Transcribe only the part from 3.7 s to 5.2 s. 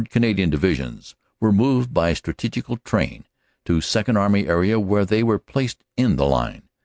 Second Army area where